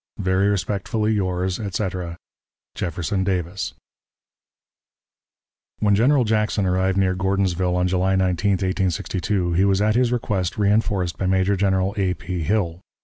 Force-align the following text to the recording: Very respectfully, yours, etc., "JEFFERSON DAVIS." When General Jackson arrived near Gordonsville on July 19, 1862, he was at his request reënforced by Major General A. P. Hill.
Very 0.17 0.47
respectfully, 0.47 1.13
yours, 1.13 1.59
etc., 1.59 2.17
"JEFFERSON 2.73 3.23
DAVIS." 3.23 3.75
When 5.77 5.93
General 5.93 6.23
Jackson 6.23 6.65
arrived 6.65 6.97
near 6.97 7.13
Gordonsville 7.13 7.75
on 7.75 7.87
July 7.87 8.15
19, 8.15 8.53
1862, 8.53 9.53
he 9.53 9.63
was 9.63 9.79
at 9.79 9.93
his 9.93 10.11
request 10.11 10.55
reënforced 10.55 11.19
by 11.19 11.27
Major 11.27 11.55
General 11.55 11.93
A. 11.97 12.15
P. 12.15 12.41
Hill. 12.41 12.81